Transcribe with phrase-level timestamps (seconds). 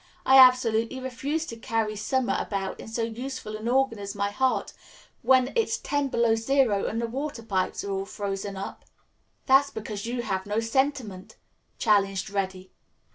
[0.25, 4.73] I absolutely refuse to carry summer about in so useful an organ as my heart,
[5.21, 8.83] when it's ten below zero and the water pipes are all frozen up."
[9.45, 11.35] "That is because you have no sentiment,"
[11.77, 12.71] challenged Reddy.